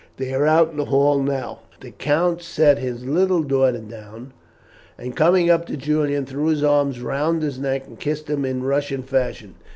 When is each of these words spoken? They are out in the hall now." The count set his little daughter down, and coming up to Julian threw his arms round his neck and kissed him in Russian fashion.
They 0.17 0.33
are 0.33 0.47
out 0.47 0.71
in 0.71 0.77
the 0.77 0.85
hall 0.85 1.21
now." 1.21 1.59
The 1.79 1.91
count 1.91 2.41
set 2.41 2.79
his 2.79 3.05
little 3.05 3.43
daughter 3.43 3.77
down, 3.77 4.33
and 4.97 5.15
coming 5.15 5.47
up 5.51 5.67
to 5.67 5.77
Julian 5.77 6.25
threw 6.25 6.47
his 6.47 6.63
arms 6.63 7.01
round 7.01 7.43
his 7.43 7.59
neck 7.59 7.85
and 7.85 7.99
kissed 7.99 8.27
him 8.27 8.43
in 8.43 8.63
Russian 8.63 9.03
fashion. 9.03 9.53